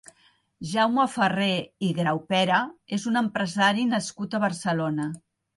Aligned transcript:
Jaume 0.69 1.03
Ferrer 1.15 1.49
i 1.89 1.91
Graupera 1.99 2.63
és 2.99 3.07
un 3.13 3.23
empresari 3.23 3.87
nascut 3.93 4.35
a 4.39 4.45
Barcelona. 4.49 5.11